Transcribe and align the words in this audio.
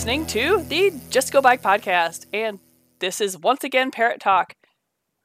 to 0.00 0.64
the 0.66 0.92
Just 1.10 1.30
Go 1.30 1.42
Bike 1.42 1.60
podcast. 1.60 2.24
And 2.32 2.58
this 3.00 3.20
is 3.20 3.36
once 3.36 3.62
again 3.64 3.90
Parrot 3.90 4.18
Talk. 4.18 4.54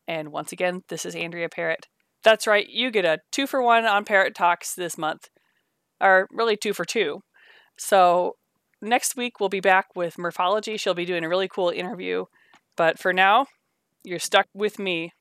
And 0.06 0.34
once 0.34 0.52
again, 0.52 0.82
this 0.90 1.06
is 1.06 1.16
Andrea 1.16 1.48
Parrot. 1.48 1.88
That's 2.26 2.46
right, 2.46 2.68
you 2.68 2.92
get 2.92 3.06
a 3.06 3.20
two 3.32 3.48
for 3.48 3.62
one 3.64 3.86
on 3.86 4.04
Parrot 4.04 4.36
Talks 4.36 4.76
this 4.76 4.98
month, 4.98 5.30
or 6.02 6.28
really 6.30 6.58
two 6.58 6.74
for 6.74 6.84
two. 6.84 7.22
So 7.78 8.34
next 8.82 9.16
week, 9.16 9.40
we'll 9.40 9.48
be 9.48 9.62
back 9.62 9.86
with 9.96 10.18
Morphology. 10.18 10.76
She'll 10.76 10.94
be 10.94 11.06
doing 11.06 11.24
a 11.24 11.30
really 11.30 11.48
cool 11.48 11.70
interview. 11.70 12.26
But 12.76 13.00
for 13.00 13.14
now, 13.14 13.46
you're 14.04 14.20
stuck 14.20 14.48
with 14.54 14.78
me, 14.78 15.14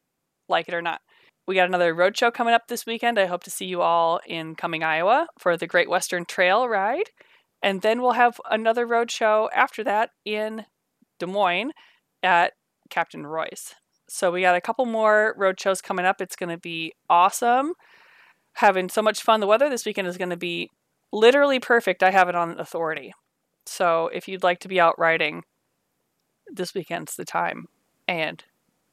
like 0.48 0.66
it 0.66 0.74
or 0.74 0.82
not. 0.82 1.00
We 1.46 1.54
got 1.54 1.68
another 1.68 1.94
roadshow 1.94 2.34
coming 2.34 2.54
up 2.54 2.62
this 2.68 2.86
weekend. 2.86 3.20
I 3.20 3.26
hope 3.26 3.44
to 3.44 3.50
see 3.50 3.66
you 3.66 3.82
all 3.82 4.20
in 4.26 4.56
Cumming, 4.56 4.82
Iowa 4.82 5.28
for 5.38 5.56
the 5.56 5.68
Great 5.68 5.88
Western 5.88 6.24
Trail 6.24 6.68
ride. 6.68 7.10
And 7.64 7.80
then 7.80 8.02
we'll 8.02 8.12
have 8.12 8.38
another 8.50 8.86
road 8.86 9.10
show 9.10 9.48
after 9.54 9.82
that 9.84 10.10
in 10.26 10.66
Des 11.18 11.24
Moines 11.24 11.72
at 12.22 12.52
Captain 12.90 13.26
Roy's. 13.26 13.74
So 14.06 14.30
we 14.30 14.42
got 14.42 14.54
a 14.54 14.60
couple 14.60 14.84
more 14.84 15.34
road 15.38 15.58
shows 15.58 15.80
coming 15.80 16.04
up. 16.04 16.20
It's 16.20 16.36
going 16.36 16.50
to 16.50 16.58
be 16.58 16.92
awesome. 17.08 17.72
Having 18.56 18.90
so 18.90 19.00
much 19.00 19.22
fun. 19.22 19.40
The 19.40 19.46
weather 19.46 19.70
this 19.70 19.86
weekend 19.86 20.06
is 20.08 20.18
going 20.18 20.28
to 20.28 20.36
be 20.36 20.68
literally 21.10 21.58
perfect. 21.58 22.02
I 22.02 22.10
have 22.10 22.28
it 22.28 22.34
on 22.34 22.60
authority. 22.60 23.14
So 23.64 24.10
if 24.12 24.28
you'd 24.28 24.42
like 24.42 24.58
to 24.60 24.68
be 24.68 24.78
out 24.78 24.98
riding, 24.98 25.42
this 26.52 26.74
weekend's 26.74 27.16
the 27.16 27.24
time. 27.24 27.64
And 28.06 28.44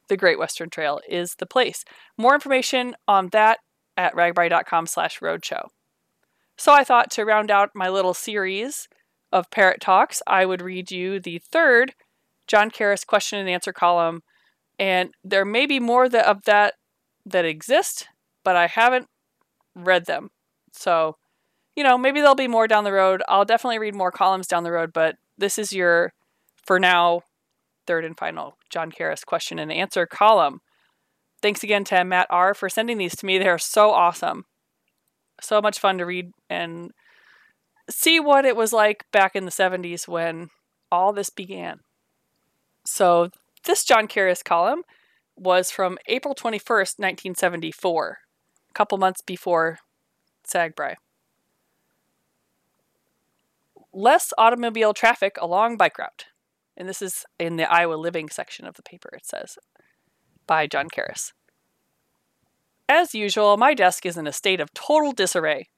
the 0.08 0.16
Great 0.16 0.38
Western 0.38 0.70
Trail 0.70 0.98
is 1.06 1.34
the 1.34 1.46
place. 1.46 1.84
More 2.16 2.32
information 2.32 2.96
on 3.06 3.28
that 3.32 3.58
at 3.98 4.14
ragbrai.com 4.14 4.86
slash 4.86 5.20
roadshow. 5.20 5.68
So 6.56 6.72
I 6.72 6.84
thought 6.84 7.10
to 7.12 7.24
round 7.24 7.50
out 7.50 7.70
my 7.74 7.88
little 7.88 8.14
series 8.14 8.88
of 9.32 9.50
Parrot 9.50 9.80
Talks, 9.80 10.22
I 10.26 10.46
would 10.46 10.60
read 10.60 10.90
you 10.90 11.18
the 11.18 11.38
third 11.38 11.94
John 12.46 12.70
Karras 12.70 13.06
question 13.06 13.38
and 13.38 13.48
answer 13.48 13.72
column. 13.72 14.22
And 14.78 15.10
there 15.24 15.44
may 15.44 15.66
be 15.66 15.80
more 15.80 16.04
of 16.04 16.42
that 16.44 16.74
that 17.24 17.44
exist, 17.44 18.08
but 18.44 18.56
I 18.56 18.66
haven't 18.66 19.08
read 19.74 20.06
them. 20.06 20.30
So, 20.72 21.16
you 21.76 21.84
know, 21.84 21.96
maybe 21.96 22.20
there'll 22.20 22.34
be 22.34 22.48
more 22.48 22.66
down 22.66 22.84
the 22.84 22.92
road. 22.92 23.22
I'll 23.28 23.44
definitely 23.44 23.78
read 23.78 23.94
more 23.94 24.10
columns 24.10 24.46
down 24.46 24.64
the 24.64 24.72
road, 24.72 24.92
but 24.92 25.16
this 25.38 25.58
is 25.58 25.72
your, 25.72 26.12
for 26.66 26.80
now, 26.80 27.22
third 27.86 28.04
and 28.04 28.18
final 28.18 28.56
John 28.70 28.90
Karras 28.90 29.24
question 29.24 29.58
and 29.58 29.72
answer 29.72 30.06
column. 30.06 30.60
Thanks 31.40 31.62
again 31.62 31.84
to 31.84 32.04
Matt 32.04 32.26
R. 32.30 32.54
for 32.54 32.68
sending 32.68 32.98
these 32.98 33.16
to 33.16 33.26
me. 33.26 33.38
They 33.38 33.48
are 33.48 33.58
so 33.58 33.90
awesome 33.90 34.46
so 35.42 35.60
much 35.60 35.78
fun 35.78 35.98
to 35.98 36.06
read 36.06 36.32
and 36.48 36.92
see 37.90 38.20
what 38.20 38.44
it 38.44 38.56
was 38.56 38.72
like 38.72 39.04
back 39.12 39.34
in 39.34 39.44
the 39.44 39.50
70s 39.50 40.08
when 40.08 40.48
all 40.90 41.12
this 41.12 41.30
began. 41.30 41.80
So, 42.84 43.30
this 43.64 43.84
John 43.84 44.08
Karras 44.08 44.44
column 44.44 44.82
was 45.36 45.70
from 45.70 45.98
April 46.08 46.34
21st, 46.34 46.98
1974, 46.98 48.18
a 48.70 48.74
couple 48.74 48.98
months 48.98 49.20
before 49.20 49.78
SAGBRAI. 50.46 50.96
Less 53.92 54.32
automobile 54.36 54.94
traffic 54.94 55.36
along 55.40 55.76
bike 55.76 55.98
route. 55.98 56.26
And 56.76 56.88
this 56.88 57.02
is 57.02 57.24
in 57.38 57.56
the 57.56 57.70
Iowa 57.70 57.94
Living 57.94 58.28
section 58.30 58.66
of 58.66 58.74
the 58.74 58.82
paper, 58.82 59.10
it 59.12 59.26
says, 59.26 59.58
by 60.46 60.66
John 60.66 60.88
Karras. 60.88 61.32
As 62.94 63.14
usual, 63.14 63.56
my 63.56 63.72
desk 63.72 64.04
is 64.04 64.18
in 64.18 64.26
a 64.26 64.34
state 64.34 64.60
of 64.60 64.74
total 64.74 65.12
disarray. 65.12 65.70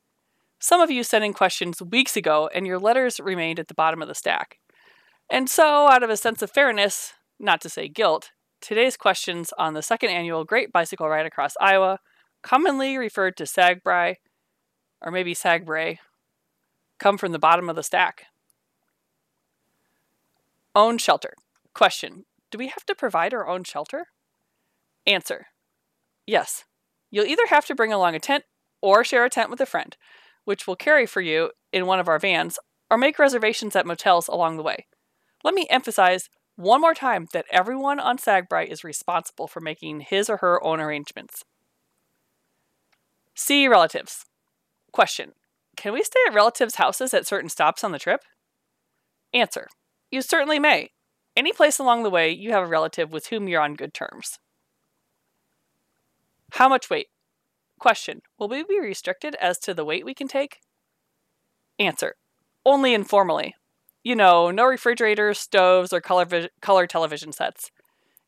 Some 0.59 0.81
of 0.81 0.91
you 0.91 1.05
sent 1.05 1.23
in 1.25 1.33
questions 1.33 1.81
weeks 1.81 2.17
ago, 2.17 2.51
and 2.53 2.67
your 2.67 2.81
letters 2.81 3.21
remained 3.21 3.61
at 3.61 3.69
the 3.69 3.75
bottom 3.75 4.03
of 4.03 4.09
the 4.09 4.17
stack. 4.17 4.59
And 5.31 5.49
so, 5.49 5.87
out 5.87 6.03
of 6.03 6.11
a 6.11 6.17
sense 6.17 6.43
of 6.43 6.51
fairness, 6.51 7.13
not 7.39 7.61
to 7.61 7.69
say 7.69 7.87
guilt, 7.87 8.33
today's 8.61 8.97
questions 8.97 9.53
on 9.57 9.75
the 9.75 9.81
second 9.81 10.11
annual 10.11 10.45
Great 10.45 10.73
Bicycle 10.73 11.09
Ride 11.09 11.25
Across 11.25 11.55
Iowa, 11.61 12.01
commonly 12.43 12.99
referred 12.99 13.37
to 13.37 13.45
SAGBRAI, 13.45 14.17
or 15.01 15.13
maybe 15.13 15.37
SAGBRAI, 15.37 15.99
come 16.99 17.17
from 17.17 17.31
the 17.31 17.39
bottom 17.39 17.71
of 17.71 17.77
the 17.77 17.85
stack. 17.85 18.25
Own 20.75 20.99
shelter. 20.99 21.35
Question 21.75 22.25
Do 22.51 22.59
we 22.59 22.67
have 22.67 22.85
to 22.87 22.95
provide 22.97 23.33
our 23.33 23.47
own 23.47 23.63
shelter? 23.63 24.09
Answer 25.07 25.47
Yes. 26.27 26.65
You'll 27.15 27.27
either 27.27 27.47
have 27.47 27.65
to 27.67 27.77
bring 27.77 27.93
along 27.93 28.17
a 28.17 28.19
tent 28.19 28.43
or 28.83 29.05
share 29.05 29.25
a 29.25 29.31
tent 29.31 29.49
with 29.49 29.61
a 29.61 29.67
friend, 29.67 29.97
which 30.45 30.67
we'll 30.67 30.75
carry 30.75 31.07
for 31.07 31.21
you 31.21 31.53
in 31.73 31.87
one 31.87 32.01
of 32.01 32.09
our 32.09 32.19
vans, 32.19 32.59
or 32.91 32.99
make 32.99 33.21
reservations 33.21 33.77
at 33.77 33.87
motels 33.87 34.27
along 34.27 34.57
the 34.57 34.65
way. 34.65 34.89
Let 35.45 35.55
me 35.55 35.69
emphasize 35.71 36.29
one 36.57 36.81
more 36.81 36.93
time 36.93 37.29
that 37.33 37.47
everyone 37.53 38.01
on 38.01 38.19
SAGBRAI 38.19 38.67
is 38.67 38.83
responsible 38.83 39.47
for 39.47 39.61
making 39.61 40.01
his 40.01 40.29
or 40.29 40.39
her 40.39 40.63
own 40.65 40.81
arrangements. 40.81 41.45
See 43.37 43.69
relatives. 43.69 44.25
Question 44.91 45.35
Can 45.77 45.93
we 45.93 46.03
stay 46.03 46.19
at 46.27 46.35
relatives' 46.35 46.77
houses 46.77 47.15
at 47.15 47.29
certain 47.29 47.49
stops 47.49 47.85
on 47.85 47.93
the 47.93 48.01
trip? 48.01 48.23
Answer 49.33 49.69
You 50.11 50.21
certainly 50.21 50.59
may. 50.59 50.91
Any 51.37 51.53
place 51.53 51.79
along 51.79 52.03
the 52.03 52.11
way, 52.11 52.33
you 52.33 52.51
have 52.51 52.65
a 52.65 52.69
relative 52.69 53.13
with 53.13 53.29
whom 53.29 53.47
you're 53.47 53.63
on 53.63 53.75
good 53.75 53.95
terms. 53.95 54.41
How 56.55 56.69
much 56.69 56.89
weight? 56.89 57.09
Question 57.81 58.23
Will 58.39 58.49
we 58.49 58.63
be 58.63 58.79
restricted 58.79 59.35
as 59.41 59.59
to 59.59 59.75
the 59.75 59.85
weight 59.85 60.05
we 60.05 60.15
can 60.15 60.29
take? 60.29 60.61
Answer 61.81 62.15
Only 62.65 62.95
informally. 62.95 63.57
You 64.05 64.15
know, 64.15 64.53
no 64.53 64.65
refrigerators, 64.65 65.41
stoves, 65.41 65.93
or 65.93 66.01
color, 66.01 66.25
vi- 66.25 66.51
color 66.61 66.87
television 66.87 67.33
sets. 67.33 67.73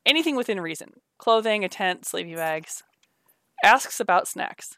Anything 0.05 0.35
within 0.35 0.61
reason 0.61 0.95
clothing, 1.19 1.65
a 1.65 1.69
tent, 1.69 2.05
sleeping 2.05 2.35
bags. 2.35 2.83
Asks 3.63 4.01
about 4.01 4.27
snacks. 4.27 4.77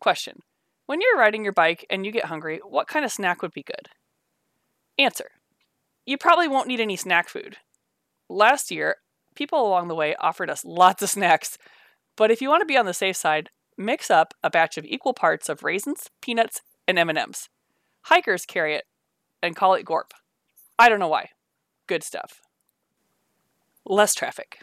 Question 0.00 0.40
When 0.86 1.00
you're 1.00 1.16
riding 1.16 1.44
your 1.44 1.52
bike 1.52 1.86
and 1.88 2.04
you 2.04 2.10
get 2.10 2.24
hungry, 2.24 2.60
what 2.66 2.88
kind 2.88 3.04
of 3.04 3.12
snack 3.12 3.40
would 3.40 3.52
be 3.52 3.62
good? 3.62 3.88
Answer 4.98 5.30
You 6.04 6.18
probably 6.18 6.48
won't 6.48 6.66
need 6.66 6.80
any 6.80 6.96
snack 6.96 7.28
food. 7.28 7.58
Last 8.28 8.72
year, 8.72 8.96
people 9.36 9.64
along 9.64 9.86
the 9.86 9.94
way 9.94 10.16
offered 10.16 10.50
us 10.50 10.64
lots 10.64 11.04
of 11.04 11.10
snacks 11.10 11.56
but 12.18 12.32
if 12.32 12.42
you 12.42 12.48
want 12.48 12.60
to 12.62 12.66
be 12.66 12.76
on 12.76 12.84
the 12.84 12.92
safe 12.92 13.16
side, 13.16 13.48
mix 13.78 14.10
up 14.10 14.34
a 14.42 14.50
batch 14.50 14.76
of 14.76 14.84
equal 14.84 15.14
parts 15.14 15.48
of 15.48 15.62
raisins, 15.62 16.10
peanuts, 16.20 16.60
and 16.88 16.98
M&Ms. 16.98 17.48
Hikers 18.06 18.44
carry 18.44 18.74
it 18.74 18.84
and 19.40 19.54
call 19.54 19.74
it 19.74 19.84
Gorp. 19.84 20.12
I 20.80 20.88
don't 20.88 20.98
know 20.98 21.08
why. 21.08 21.30
Good 21.86 22.02
stuff. 22.02 22.40
Less 23.86 24.16
traffic. 24.16 24.58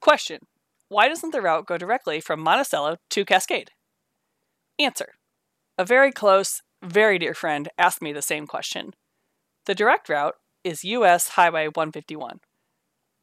Question. 0.00 0.46
Why 0.88 1.08
doesn't 1.08 1.32
the 1.32 1.42
route 1.42 1.66
go 1.66 1.76
directly 1.76 2.20
from 2.20 2.40
Monticello 2.40 2.98
to 3.10 3.24
Cascade? 3.24 3.72
Answer. 4.78 5.14
A 5.76 5.84
very 5.84 6.12
close, 6.12 6.62
very 6.82 7.18
dear 7.18 7.34
friend 7.34 7.68
asked 7.78 8.00
me 8.00 8.12
the 8.12 8.22
same 8.22 8.46
question. 8.46 8.92
The 9.66 9.74
direct 9.74 10.08
route 10.08 10.36
is 10.62 10.84
US 10.84 11.30
Highway 11.30 11.66
151. 11.66 12.38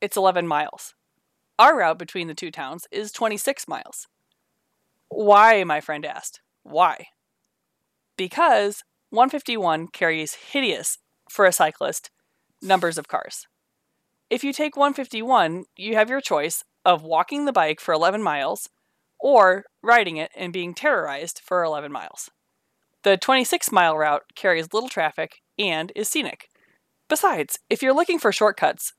It's 0.01 0.17
11 0.17 0.47
miles. 0.47 0.93
Our 1.59 1.77
route 1.77 1.98
between 1.98 2.27
the 2.27 2.36
two 2.36 2.51
towns 2.51 2.88
is 2.92 3.12
26 3.12 3.68
miles. 3.68 4.07
Why, 5.09 5.63
my 5.63 5.81
friend 5.81 6.06
asked. 6.06 6.42
Why? 6.63 7.07
Because 8.15 8.83
151 9.09 9.88
carries 9.88 10.36
hideous, 10.36 11.00
for 11.30 11.45
a 11.45 11.51
cyclist, 11.51 12.12
numbers 12.62 12.98
of 12.98 13.07
cars. 13.07 13.48
If 14.30 14.44
you 14.44 14.54
take 14.54 14.75
151, 14.75 15.65
you 15.75 15.95
have 15.95 16.09
your 16.09 16.21
choice 16.21 16.63
of 16.86 17.04
walking 17.04 17.45
the 17.45 17.54
bike 17.54 17.80
for 17.80 17.94
11 17.94 18.21
miles 18.21 18.69
or 19.19 19.65
riding 19.81 20.18
it 20.18 20.31
and 20.36 20.53
being 20.53 20.74
terrorized 20.74 21.42
for 21.44 21.63
11 21.63 21.92
miles. 21.92 22.30
The 23.03 23.18
26 23.18 23.71
mile 23.71 23.98
route 23.98 24.24
carries 24.36 24.74
little 24.74 24.89
traffic 24.89 25.42
and 25.57 25.92
is 25.95 26.10
scenic. 26.10 26.50
Besides, 27.10 27.57
if 27.69 27.81
you're 27.81 27.94
looking 27.94 28.19
for 28.19 28.31
shortcuts, 28.31 28.94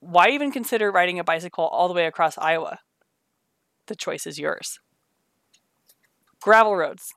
why 0.00 0.30
even 0.30 0.50
consider 0.50 0.90
riding 0.90 1.18
a 1.18 1.24
bicycle 1.24 1.66
all 1.66 1.86
the 1.86 1.94
way 1.94 2.06
across 2.06 2.38
Iowa? 2.38 2.78
The 3.86 3.94
choice 3.94 4.26
is 4.26 4.38
yours. 4.38 4.78
Gravel 6.40 6.74
roads. 6.74 7.12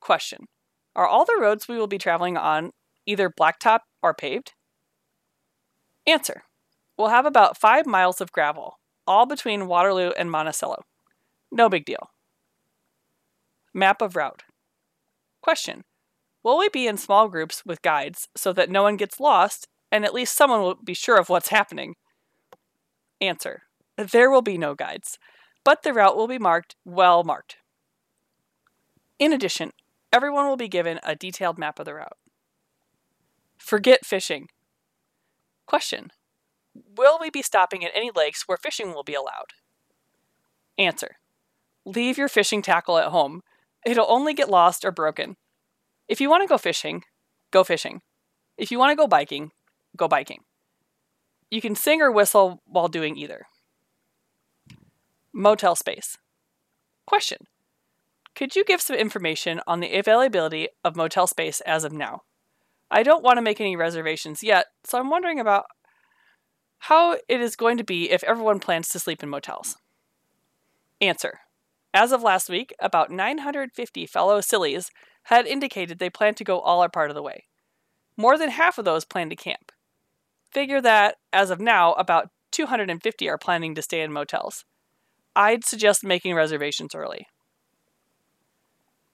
Question 0.00 0.46
Are 0.94 1.06
all 1.06 1.24
the 1.24 1.38
roads 1.40 1.66
we 1.66 1.78
will 1.78 1.86
be 1.86 1.98
traveling 1.98 2.36
on 2.36 2.72
either 3.06 3.30
blacktop 3.30 3.80
or 4.02 4.14
paved? 4.14 4.52
Answer 6.06 6.42
We'll 6.98 7.08
have 7.08 7.26
about 7.26 7.58
five 7.58 7.86
miles 7.86 8.20
of 8.20 8.32
gravel, 8.32 8.78
all 9.06 9.24
between 9.24 9.66
Waterloo 9.66 10.10
and 10.18 10.30
Monticello. 10.30 10.82
No 11.50 11.68
big 11.68 11.84
deal. 11.84 12.10
Map 13.72 14.02
of 14.02 14.16
route. 14.16 14.42
Question 15.40 15.84
Will 16.42 16.58
we 16.58 16.68
be 16.68 16.86
in 16.86 16.96
small 16.96 17.28
groups 17.28 17.62
with 17.64 17.82
guides 17.82 18.28
so 18.36 18.52
that 18.52 18.70
no 18.70 18.82
one 18.82 18.96
gets 18.96 19.18
lost 19.18 19.66
and 19.90 20.04
at 20.04 20.12
least 20.12 20.36
someone 20.36 20.60
will 20.60 20.74
be 20.74 20.94
sure 20.94 21.18
of 21.18 21.28
what's 21.28 21.48
happening? 21.48 21.94
Answer 23.20 23.62
There 23.96 24.30
will 24.30 24.42
be 24.42 24.58
no 24.58 24.74
guides, 24.74 25.18
but 25.64 25.82
the 25.82 25.92
route 25.92 26.16
will 26.16 26.28
be 26.28 26.38
marked 26.38 26.76
well 26.84 27.24
marked. 27.24 27.56
In 29.18 29.32
addition, 29.32 29.72
everyone 30.12 30.46
will 30.46 30.56
be 30.56 30.68
given 30.68 31.00
a 31.02 31.16
detailed 31.16 31.58
map 31.58 31.78
of 31.78 31.84
the 31.84 31.94
route. 31.94 32.16
Forget 33.58 34.06
fishing. 34.06 34.48
Question 35.66 36.10
Will 36.96 37.18
we 37.20 37.30
be 37.30 37.42
stopping 37.42 37.84
at 37.84 37.90
any 37.94 38.10
lakes 38.14 38.44
where 38.46 38.56
fishing 38.56 38.94
will 38.94 39.02
be 39.02 39.14
allowed? 39.14 39.52
Answer 40.78 41.16
Leave 41.84 42.18
your 42.18 42.28
fishing 42.28 42.62
tackle 42.62 42.98
at 42.98 43.08
home. 43.08 43.42
It'll 43.84 44.10
only 44.10 44.34
get 44.34 44.50
lost 44.50 44.84
or 44.84 44.92
broken. 44.92 45.36
If 46.06 46.20
you 46.20 46.30
want 46.30 46.42
to 46.42 46.48
go 46.48 46.58
fishing, 46.58 47.02
go 47.50 47.64
fishing. 47.64 48.02
If 48.56 48.70
you 48.70 48.78
want 48.78 48.92
to 48.92 48.96
go 48.96 49.06
biking, 49.06 49.50
go 49.96 50.06
biking. 50.08 50.44
You 51.50 51.60
can 51.60 51.74
sing 51.74 52.02
or 52.02 52.12
whistle 52.12 52.62
while 52.66 52.88
doing 52.88 53.16
either. 53.16 53.46
Motel 55.32 55.74
space. 55.76 56.18
Question 57.06 57.46
Could 58.34 58.54
you 58.54 58.64
give 58.64 58.82
some 58.82 58.96
information 58.96 59.60
on 59.66 59.80
the 59.80 59.94
availability 59.94 60.68
of 60.84 60.96
motel 60.96 61.26
space 61.26 61.60
as 61.62 61.84
of 61.84 61.92
now? 61.92 62.22
I 62.90 63.02
don't 63.02 63.22
want 63.22 63.36
to 63.36 63.42
make 63.42 63.60
any 63.60 63.76
reservations 63.76 64.42
yet, 64.42 64.66
so 64.84 64.98
I'm 64.98 65.10
wondering 65.10 65.40
about 65.40 65.66
how 66.80 67.12
it 67.28 67.40
is 67.40 67.56
going 67.56 67.76
to 67.78 67.84
be 67.84 68.10
if 68.10 68.24
everyone 68.24 68.60
plans 68.60 68.88
to 68.90 68.98
sleep 68.98 69.22
in 69.22 69.28
motels. 69.28 69.76
Answer 71.00 71.40
As 71.92 72.12
of 72.12 72.22
last 72.22 72.48
week, 72.48 72.74
about 72.80 73.10
950 73.10 74.06
fellow 74.06 74.40
sillies 74.40 74.90
had 75.24 75.46
indicated 75.46 75.98
they 75.98 76.10
plan 76.10 76.34
to 76.34 76.44
go 76.44 76.60
all 76.60 76.82
or 76.82 76.88
part 76.88 77.10
of 77.10 77.14
the 77.14 77.22
way. 77.22 77.46
More 78.16 78.38
than 78.38 78.50
half 78.50 78.78
of 78.78 78.84
those 78.84 79.04
plan 79.04 79.28
to 79.30 79.36
camp. 79.36 79.72
Figure 80.50 80.80
that, 80.80 81.16
as 81.32 81.50
of 81.50 81.60
now, 81.60 81.92
about 81.94 82.30
250 82.52 83.28
are 83.28 83.38
planning 83.38 83.74
to 83.74 83.82
stay 83.82 84.00
in 84.00 84.12
motels. 84.12 84.64
I'd 85.36 85.64
suggest 85.64 86.02
making 86.02 86.34
reservations 86.34 86.94
early. 86.94 87.26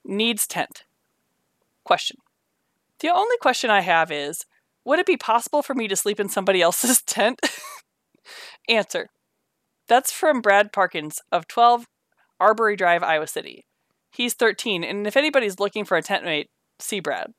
Needs 0.04 0.46
tent. 0.46 0.84
Question. 1.84 2.18
The 3.00 3.08
only 3.08 3.36
question 3.40 3.70
I 3.70 3.80
have 3.80 4.10
is 4.10 4.46
Would 4.84 4.98
it 4.98 5.06
be 5.06 5.16
possible 5.16 5.62
for 5.62 5.74
me 5.74 5.88
to 5.88 5.96
sleep 5.96 6.20
in 6.20 6.28
somebody 6.28 6.62
else's 6.62 7.02
tent? 7.06 7.40
Answer. 8.68 9.08
That's 9.86 10.12
from 10.12 10.40
Brad 10.40 10.72
Parkins 10.72 11.20
of 11.30 11.46
12 11.46 11.86
Arbory 12.40 12.76
Drive, 12.76 13.02
Iowa 13.02 13.26
City. 13.26 13.66
He's 14.10 14.34
13, 14.34 14.84
and 14.84 15.06
if 15.06 15.16
anybody's 15.16 15.58
looking 15.58 15.84
for 15.84 15.96
a 15.96 16.02
tent 16.02 16.24
mate, 16.24 16.48
see 16.78 17.00
Brad. 17.00 17.32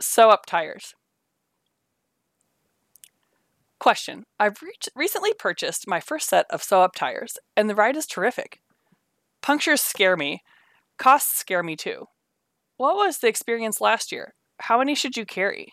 Sew 0.00 0.30
up 0.30 0.46
tires. 0.46 0.94
Question 3.80 4.24
I've 4.38 4.60
re- 4.60 4.74
recently 4.94 5.32
purchased 5.32 5.88
my 5.88 6.00
first 6.00 6.28
set 6.28 6.44
of 6.50 6.62
sew 6.62 6.82
up 6.82 6.94
tires, 6.94 7.38
and 7.56 7.68
the 7.68 7.74
ride 7.74 7.96
is 7.96 8.06
terrific. 8.06 8.60
Punctures 9.40 9.80
scare 9.80 10.18
me, 10.18 10.42
costs 10.98 11.38
scare 11.38 11.62
me 11.62 11.76
too. 11.76 12.04
What 12.76 12.94
was 12.94 13.18
the 13.18 13.28
experience 13.28 13.80
last 13.80 14.12
year? 14.12 14.34
How 14.60 14.78
many 14.78 14.94
should 14.94 15.16
you 15.16 15.24
carry? 15.24 15.72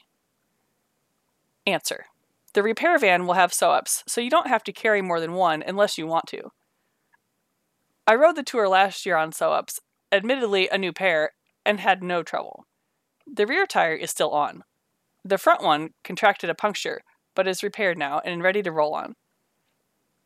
Answer 1.66 2.06
The 2.54 2.64
repair 2.64 2.98
van 2.98 3.28
will 3.28 3.34
have 3.34 3.54
sew 3.54 3.72
ups, 3.72 4.06
so 4.08 4.22
you 4.22 4.30
don't 4.30 4.48
have 4.48 4.64
to 4.64 4.72
carry 4.72 5.02
more 5.02 5.20
than 5.20 5.34
one 5.34 5.62
unless 5.62 5.98
you 5.98 6.08
want 6.08 6.28
to. 6.28 6.52
I 8.08 8.16
rode 8.16 8.38
the 8.38 8.44
tour 8.44 8.70
last 8.70 9.06
year 9.06 9.18
on 9.18 9.34
sew 9.34 9.52
ups, 9.52 9.82
admittedly 10.14 10.70
a 10.70 10.78
new 10.78 10.94
pair, 10.94 11.32
and 11.66 11.82
had 11.82 12.02
no 12.02 12.24
trouble. 12.24 12.68
The 13.30 13.46
rear 13.46 13.66
tire 13.66 13.96
is 13.96 14.12
still 14.12 14.32
on. 14.32 14.64
The 15.26 15.38
front 15.38 15.62
one 15.62 15.90
contracted 16.06 16.50
a 16.50 16.56
puncture, 16.56 17.02
but 17.38 17.48
is 17.48 17.62
repaired 17.62 18.00
now 18.00 18.20
and 18.26 18.42
ready 18.42 18.64
to 18.64 18.72
roll 18.72 18.96
on. 18.96 19.16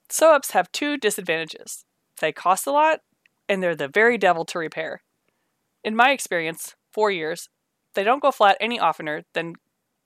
Sew 0.09 0.33
ups 0.33 0.51
have 0.51 0.71
two 0.71 0.97
disadvantages 0.97 1.83
they 2.21 2.31
cost 2.31 2.65
a 2.65 2.71
lot, 2.71 2.99
and 3.49 3.61
they're 3.61 3.75
the 3.75 3.87
very 3.87 4.17
devil 4.17 4.45
to 4.45 4.59
repair. 4.59 5.01
In 5.83 5.95
my 5.95 6.11
experience, 6.11 6.75
four 6.93 7.11
years, 7.11 7.49
they 7.95 8.03
don't 8.03 8.21
go 8.21 8.31
flat 8.31 8.57
any 8.61 8.79
oftener 8.79 9.23
than 9.33 9.55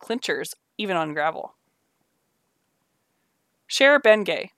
clinchers, 0.02 0.56
even 0.78 0.96
on 0.96 1.14
gravel. 1.14 1.56
Share 3.68 4.00
Bengay. 4.00 4.50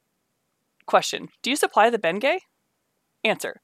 Question 0.85 1.29
Do 1.41 1.49
you 1.49 1.55
supply 1.55 1.89
the 1.89 1.99
Bengay? 1.99 2.39
Answer 3.23 3.61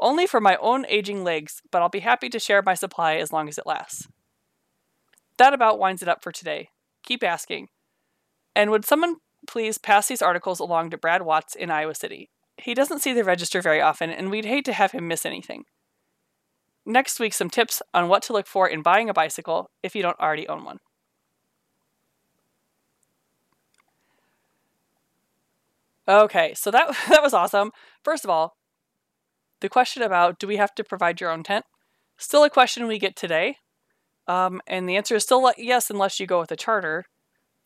Only 0.00 0.26
for 0.26 0.40
my 0.40 0.56
own 0.56 0.86
aging 0.88 1.22
legs, 1.22 1.62
but 1.70 1.82
I'll 1.82 1.88
be 1.88 2.00
happy 2.00 2.28
to 2.30 2.40
share 2.40 2.62
my 2.62 2.74
supply 2.74 3.16
as 3.16 3.32
long 3.32 3.48
as 3.48 3.58
it 3.58 3.66
lasts. 3.66 4.08
That 5.36 5.52
about 5.52 5.78
winds 5.78 6.02
it 6.02 6.08
up 6.08 6.24
for 6.24 6.32
today. 6.32 6.70
Keep 7.04 7.22
asking. 7.22 7.68
And 8.54 8.70
would 8.70 8.84
someone 8.84 9.16
please 9.46 9.78
pass 9.78 10.08
these 10.08 10.22
articles 10.22 10.60
along 10.60 10.90
to 10.90 10.98
Brad 10.98 11.22
Watts 11.22 11.54
in 11.54 11.70
Iowa 11.70 11.94
City? 11.94 12.30
He 12.56 12.74
doesn't 12.74 13.00
see 13.00 13.12
the 13.12 13.24
register 13.24 13.60
very 13.60 13.80
often, 13.80 14.10
and 14.10 14.30
we'd 14.30 14.44
hate 14.44 14.64
to 14.66 14.72
have 14.72 14.92
him 14.92 15.08
miss 15.08 15.26
anything. 15.26 15.64
Next 16.86 17.18
week, 17.18 17.34
some 17.34 17.50
tips 17.50 17.82
on 17.92 18.08
what 18.08 18.22
to 18.24 18.32
look 18.32 18.46
for 18.46 18.68
in 18.68 18.82
buying 18.82 19.08
a 19.08 19.14
bicycle 19.14 19.70
if 19.82 19.96
you 19.96 20.02
don't 20.02 20.20
already 20.20 20.46
own 20.46 20.64
one. 20.64 20.78
Okay, 26.06 26.52
so 26.54 26.70
that 26.70 26.94
that 27.08 27.22
was 27.22 27.32
awesome. 27.32 27.70
First 28.02 28.24
of 28.24 28.30
all, 28.30 28.56
the 29.60 29.68
question 29.68 30.02
about 30.02 30.38
do 30.38 30.46
we 30.46 30.56
have 30.56 30.74
to 30.74 30.84
provide 30.84 31.20
your 31.20 31.30
own 31.30 31.42
tent? 31.42 31.64
Still 32.18 32.44
a 32.44 32.50
question 32.50 32.86
we 32.86 32.98
get 32.98 33.16
today. 33.16 33.56
Um, 34.26 34.60
and 34.66 34.88
the 34.88 34.96
answer 34.96 35.16
is 35.16 35.22
still 35.22 35.52
yes, 35.56 35.90
unless 35.90 36.20
you 36.20 36.26
go 36.26 36.40
with 36.40 36.52
a 36.52 36.56
charter 36.56 37.06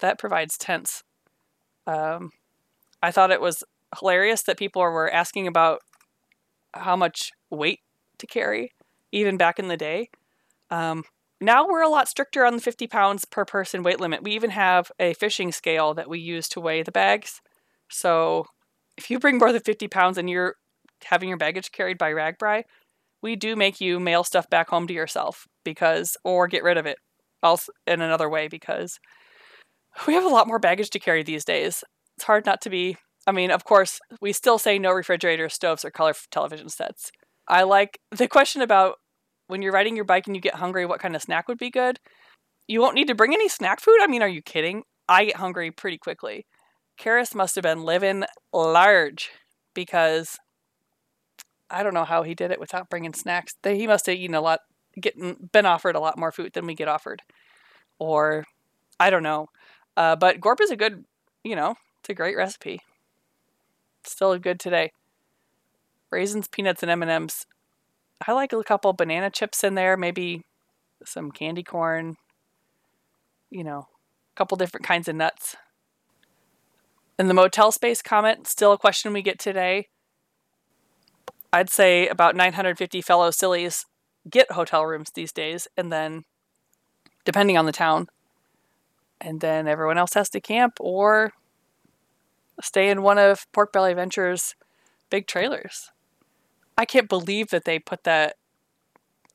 that 0.00 0.18
provides 0.18 0.56
tents. 0.56 1.02
Um, 1.86 2.30
I 3.02 3.10
thought 3.10 3.30
it 3.30 3.40
was 3.40 3.64
hilarious 3.98 4.42
that 4.42 4.58
people 4.58 4.82
were 4.82 5.10
asking 5.10 5.46
about 5.46 5.80
how 6.74 6.96
much 6.96 7.32
weight 7.50 7.80
to 8.18 8.26
carry, 8.26 8.72
even 9.12 9.36
back 9.36 9.58
in 9.58 9.68
the 9.68 9.76
day. 9.76 10.10
Um, 10.70 11.04
now 11.40 11.66
we're 11.66 11.82
a 11.82 11.88
lot 11.88 12.08
stricter 12.08 12.44
on 12.44 12.56
the 12.56 12.62
50 12.62 12.86
pounds 12.88 13.24
per 13.24 13.44
person 13.44 13.82
weight 13.82 14.00
limit. 14.00 14.22
We 14.22 14.32
even 14.32 14.50
have 14.50 14.90
a 14.98 15.14
fishing 15.14 15.52
scale 15.52 15.94
that 15.94 16.08
we 16.08 16.18
use 16.18 16.48
to 16.50 16.60
weigh 16.60 16.82
the 16.82 16.92
bags. 16.92 17.40
So 17.88 18.46
if 18.96 19.10
you 19.10 19.18
bring 19.18 19.38
more 19.38 19.52
than 19.52 19.62
50 19.62 19.88
pounds 19.88 20.18
and 20.18 20.28
you're 20.28 20.56
having 21.04 21.28
your 21.28 21.38
baggage 21.38 21.70
carried 21.70 21.96
by 21.96 22.12
RAGBRAI, 22.12 22.64
we 23.22 23.36
do 23.36 23.56
make 23.56 23.80
you 23.80 24.00
mail 24.00 24.24
stuff 24.24 24.50
back 24.50 24.68
home 24.68 24.86
to 24.88 24.94
yourself 24.94 25.46
because, 25.64 26.16
or 26.24 26.48
get 26.48 26.62
rid 26.64 26.76
of 26.76 26.86
it 26.86 26.98
else 27.42 27.70
in 27.86 28.00
another 28.00 28.28
way 28.28 28.48
because 28.48 28.98
we 30.06 30.14
have 30.14 30.24
a 30.24 30.28
lot 30.28 30.46
more 30.46 30.58
baggage 30.58 30.90
to 30.90 30.98
carry 30.98 31.22
these 31.22 31.44
days. 31.44 31.84
It's 32.16 32.24
hard 32.24 32.46
not 32.46 32.60
to 32.62 32.70
be. 32.70 32.96
I 33.26 33.32
mean, 33.32 33.50
of 33.50 33.64
course, 33.64 34.00
we 34.20 34.32
still 34.32 34.58
say 34.58 34.78
no 34.78 34.92
refrigerators, 34.92 35.54
stoves, 35.54 35.84
or 35.84 35.90
color 35.90 36.14
television 36.30 36.68
sets. 36.68 37.10
I 37.46 37.62
like 37.62 37.98
the 38.10 38.28
question 38.28 38.62
about 38.62 38.96
when 39.48 39.62
you're 39.62 39.72
riding 39.72 39.96
your 39.96 40.04
bike 40.04 40.26
and 40.26 40.36
you 40.36 40.42
get 40.42 40.56
hungry, 40.56 40.86
what 40.86 41.00
kind 41.00 41.16
of 41.16 41.22
snack 41.22 41.48
would 41.48 41.58
be 41.58 41.70
good? 41.70 41.98
You 42.66 42.80
won't 42.80 42.94
need 42.94 43.08
to 43.08 43.14
bring 43.14 43.32
any 43.32 43.48
snack 43.48 43.80
food? 43.80 43.98
I 44.00 44.06
mean, 44.06 44.22
are 44.22 44.28
you 44.28 44.42
kidding? 44.42 44.82
I 45.08 45.24
get 45.26 45.36
hungry 45.36 45.70
pretty 45.70 45.98
quickly. 45.98 46.46
Karras 47.00 47.34
must 47.34 47.54
have 47.54 47.62
been 47.62 47.82
living 47.82 48.24
large 48.52 49.30
because 49.74 50.38
I 51.70 51.82
don't 51.82 51.94
know 51.94 52.04
how 52.04 52.22
he 52.22 52.34
did 52.34 52.50
it 52.50 52.60
without 52.60 52.90
bringing 52.90 53.14
snacks. 53.14 53.54
He 53.62 53.86
must 53.86 54.06
have 54.06 54.16
eaten 54.16 54.34
a 54.34 54.40
lot, 54.40 54.60
getting 55.00 55.48
been 55.52 55.66
offered 55.66 55.96
a 55.96 56.00
lot 56.00 56.18
more 56.18 56.32
food 56.32 56.52
than 56.52 56.66
we 56.66 56.74
get 56.74 56.88
offered, 56.88 57.22
or 57.98 58.44
I 59.00 59.10
don't 59.10 59.22
know. 59.22 59.46
Uh, 59.98 60.14
but 60.14 60.40
Gorp 60.40 60.60
is 60.60 60.70
a 60.70 60.76
good, 60.76 61.04
you 61.42 61.56
know, 61.56 61.74
it's 61.98 62.08
a 62.08 62.14
great 62.14 62.36
recipe. 62.36 62.80
Still 64.04 64.38
good 64.38 64.60
today. 64.60 64.92
Raisins, 66.12 66.46
peanuts, 66.46 66.84
and 66.84 66.90
M 66.90 67.02
and 67.02 67.10
M's. 67.10 67.46
I 68.24 68.30
like 68.30 68.52
a 68.52 68.62
couple 68.62 68.92
banana 68.92 69.28
chips 69.28 69.64
in 69.64 69.74
there, 69.74 69.96
maybe 69.96 70.44
some 71.04 71.32
candy 71.32 71.64
corn. 71.64 72.16
You 73.50 73.64
know, 73.64 73.88
a 73.88 74.36
couple 74.36 74.56
different 74.56 74.86
kinds 74.86 75.08
of 75.08 75.16
nuts. 75.16 75.56
And 77.18 77.28
the 77.28 77.34
motel 77.34 77.72
space 77.72 78.00
comment, 78.00 78.46
still 78.46 78.70
a 78.70 78.78
question 78.78 79.12
we 79.12 79.20
get 79.20 79.40
today. 79.40 79.88
I'd 81.52 81.70
say 81.70 82.06
about 82.06 82.36
950 82.36 83.02
fellow 83.02 83.32
sillies 83.32 83.84
get 84.30 84.52
hotel 84.52 84.86
rooms 84.86 85.10
these 85.12 85.32
days, 85.32 85.66
and 85.76 85.90
then, 85.90 86.22
depending 87.24 87.58
on 87.58 87.66
the 87.66 87.72
town, 87.72 88.06
and 89.20 89.40
then 89.40 89.66
everyone 89.66 89.98
else 89.98 90.14
has 90.14 90.28
to 90.30 90.40
camp 90.40 90.74
or 90.80 91.32
stay 92.62 92.90
in 92.90 93.02
one 93.02 93.18
of 93.18 93.46
Pork 93.52 93.72
Belly 93.72 93.94
Ventures' 93.94 94.54
big 95.10 95.26
trailers. 95.26 95.90
I 96.76 96.84
can't 96.84 97.08
believe 97.08 97.50
that 97.50 97.64
they 97.64 97.78
put 97.78 98.04
that 98.04 98.36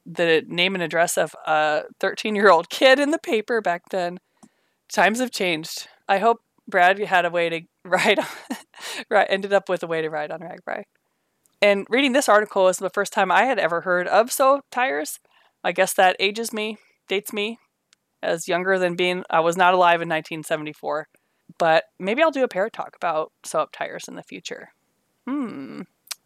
the 0.05 0.43
name 0.47 0.75
and 0.75 0.83
address 0.83 1.17
of 1.17 1.35
a 1.45 1.83
13 1.99 2.35
year 2.35 2.49
old 2.49 2.69
kid 2.69 2.99
in 2.99 3.11
the 3.11 3.19
paper 3.19 3.61
back 3.61 3.89
then. 3.89 4.19
Times 4.91 5.19
have 5.19 5.31
changed. 5.31 5.87
I 6.07 6.17
hope 6.17 6.41
Brad 6.67 6.99
had 6.99 7.25
a 7.25 7.29
way 7.29 7.49
to 7.49 7.61
ride, 7.85 8.19
right, 9.09 9.27
ended 9.29 9.53
up 9.53 9.69
with 9.69 9.83
a 9.83 9.87
way 9.87 10.01
to 10.01 10.09
ride 10.09 10.31
on 10.31 10.39
RAGBRAI. 10.39 10.83
And 11.61 11.87
reading 11.89 12.11
this 12.11 12.27
article 12.27 12.67
is 12.67 12.77
the 12.77 12.89
first 12.89 13.13
time 13.13 13.31
I 13.31 13.45
had 13.45 13.59
ever 13.59 13.81
heard 13.81 14.07
of 14.07 14.31
sew 14.31 14.61
tires. 14.71 15.19
I 15.63 15.71
guess 15.71 15.93
that 15.93 16.17
ages 16.19 16.51
me, 16.51 16.77
dates 17.07 17.31
me, 17.31 17.59
as 18.23 18.47
younger 18.47 18.79
than 18.79 18.95
being 18.95 19.23
I 19.29 19.41
was 19.41 19.57
not 19.57 19.73
alive 19.73 20.01
in 20.01 20.09
1974. 20.09 21.07
But 21.59 21.83
maybe 21.99 22.23
I'll 22.23 22.31
do 22.31 22.43
a 22.43 22.47
parrot 22.47 22.73
talk 22.73 22.95
about 22.95 23.31
sew 23.45 23.59
up 23.59 23.71
tires 23.71 24.07
in 24.07 24.15
the 24.15 24.23
future. 24.23 24.69
Hmm, 25.27 25.81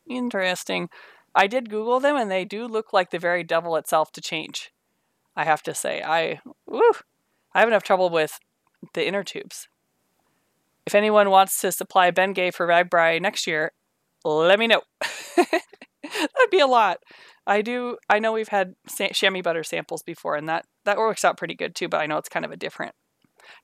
interesting. 0.10 0.89
I 1.36 1.48
did 1.48 1.70
Google 1.70 2.00
them 2.00 2.16
and 2.16 2.32
they 2.32 2.46
do 2.46 2.66
look 2.66 2.94
like 2.94 3.12
the 3.12 3.20
very 3.20 3.44
devil 3.44 3.75
itself 3.75 4.12
to 4.13 4.22
change. 4.22 4.72
I 5.36 5.44
have 5.44 5.62
to 5.63 5.75
say, 5.75 6.01
I 6.01 6.39
woo, 6.66 6.82
I 7.54 7.60
have 7.60 7.68
enough 7.68 7.84
trouble 7.84 8.10
with 8.10 8.39
the 8.94 9.08
inner 9.08 9.24
tubes. 9.24 9.68
If 10.86 10.96
anyone 10.96 11.30
wants 11.30 11.60
to 11.62 11.72
supply 11.72 12.12
Bengay 12.12 12.54
for 12.54 12.66
RAGBRAI 12.66 13.22
next 13.22 13.46
year, 13.46 13.72
let 14.24 14.58
me 14.58 14.68
know. 14.68 14.82
That'd 15.36 16.50
be 16.50 16.60
a 16.60 16.68
lot. 16.68 17.00
I 17.48 17.62
do. 17.62 17.98
I 18.10 18.20
know 18.20 18.34
we've 18.34 18.50
had 18.50 18.75
chamois 19.13 19.42
butter 19.42 19.63
samples 19.63 20.04
before, 20.04 20.36
and 20.36 20.48
that 20.50 20.66
that 20.84 20.98
works 20.98 21.24
out 21.24 21.38
pretty 21.38 21.56
good 21.56 21.75
too. 21.75 21.88
But 21.88 22.01
I 22.01 22.06
know 22.06 22.18
it's 22.18 22.30
kind 22.30 22.46
of 22.46 22.51
a 22.51 22.58
different, 22.58 22.94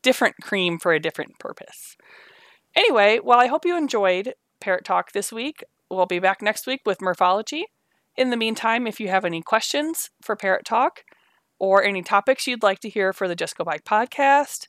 different 0.01 0.35
cream 0.41 0.79
for 0.79 0.93
a 0.93 0.99
different 0.99 1.37
purpose. 1.37 1.97
Anyway, 2.75 3.19
well, 3.23 3.39
I 3.39 3.47
hope 3.47 3.65
you 3.65 3.77
enjoyed 3.77 4.33
Parrot 4.59 4.85
Talk 4.85 5.11
this 5.11 5.31
week. 5.31 5.63
We'll 5.91 6.05
be 6.05 6.19
back 6.19 6.41
next 6.41 6.65
week 6.65 6.81
with 6.85 7.01
morphology. 7.01 7.65
In 8.15 8.29
the 8.29 8.37
meantime, 8.37 8.87
if 8.87 8.99
you 8.99 9.09
have 9.09 9.25
any 9.25 9.41
questions 9.41 10.09
for 10.21 10.35
Parrot 10.35 10.65
Talk, 10.65 11.03
or 11.59 11.83
any 11.83 12.01
topics 12.01 12.47
you'd 12.47 12.63
like 12.63 12.79
to 12.79 12.89
hear 12.89 13.13
for 13.13 13.27
the 13.27 13.35
Just 13.35 13.57
Go 13.57 13.63
Bike 13.63 13.83
podcast, 13.83 14.67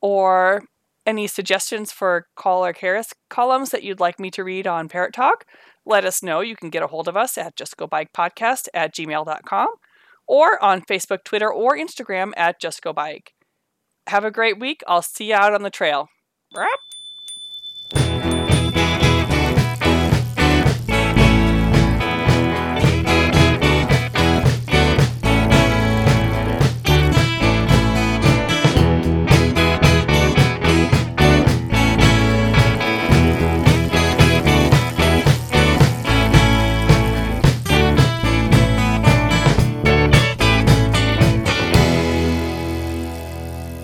or 0.00 0.64
any 1.06 1.26
suggestions 1.26 1.90
for 1.92 2.26
caller 2.36 2.74
Harris 2.78 3.12
columns 3.28 3.70
that 3.70 3.82
you'd 3.82 4.00
like 4.00 4.20
me 4.20 4.30
to 4.30 4.44
read 4.44 4.66
on 4.66 4.88
Parrot 4.88 5.14
Talk, 5.14 5.44
let 5.84 6.04
us 6.04 6.22
know. 6.22 6.40
You 6.40 6.56
can 6.56 6.70
get 6.70 6.82
a 6.82 6.88
hold 6.88 7.08
of 7.08 7.16
us 7.16 7.38
at 7.38 7.56
justgobikepodcast 7.56 8.68
at 8.74 8.94
gmail.com 8.94 9.68
or 10.26 10.62
on 10.62 10.82
Facebook, 10.82 11.24
Twitter, 11.24 11.52
or 11.52 11.76
Instagram 11.76 12.32
at 12.36 12.60
justgobike. 12.60 13.28
Have 14.06 14.24
a 14.24 14.30
great 14.30 14.60
week. 14.60 14.82
I'll 14.86 15.02
see 15.02 15.30
you 15.30 15.34
out 15.34 15.54
on 15.54 15.62
the 15.62 15.70
trail. 15.70 16.08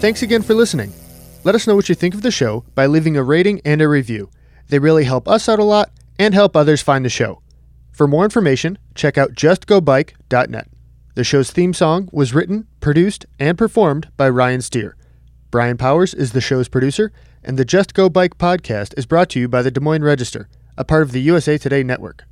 Thanks 0.06 0.22
again 0.22 0.42
for 0.42 0.54
listening. 0.54 0.92
Let 1.42 1.56
us 1.56 1.66
know 1.66 1.74
what 1.74 1.88
you 1.88 1.96
think 1.96 2.14
of 2.14 2.22
the 2.22 2.30
show 2.30 2.64
by 2.76 2.86
leaving 2.86 3.16
a 3.16 3.24
rating 3.24 3.60
and 3.64 3.82
a 3.82 3.88
review. 3.88 4.30
They 4.68 4.78
really 4.78 5.02
help 5.02 5.26
us 5.26 5.48
out 5.48 5.58
a 5.58 5.64
lot 5.64 5.90
and 6.16 6.32
help 6.32 6.54
others 6.54 6.80
find 6.80 7.04
the 7.04 7.08
show. 7.08 7.42
For 7.90 8.06
more 8.06 8.22
information, 8.22 8.78
check 8.94 9.18
out 9.18 9.32
justgobike.net. 9.32 10.68
The 11.16 11.24
show's 11.24 11.50
theme 11.50 11.74
song 11.74 12.08
was 12.12 12.34
written, 12.34 12.68
produced, 12.78 13.26
and 13.40 13.58
performed 13.58 14.06
by 14.16 14.28
Ryan 14.28 14.62
Steer. 14.62 14.96
Brian 15.50 15.76
Powers 15.76 16.14
is 16.14 16.30
the 16.30 16.40
show's 16.40 16.68
producer, 16.68 17.10
and 17.42 17.58
the 17.58 17.64
Just 17.64 17.92
Go 17.92 18.08
Bike 18.08 18.38
podcast 18.38 18.96
is 18.96 19.06
brought 19.06 19.28
to 19.30 19.40
you 19.40 19.48
by 19.48 19.60
the 19.60 19.72
Des 19.72 19.80
Moines 19.80 20.04
Register, 20.04 20.48
a 20.78 20.84
part 20.84 21.02
of 21.02 21.10
the 21.10 21.22
USA 21.22 21.58
Today 21.58 21.82
network. 21.82 22.22